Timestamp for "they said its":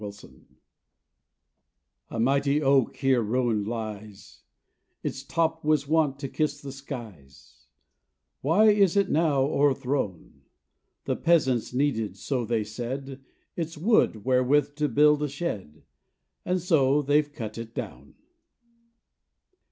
12.45-13.77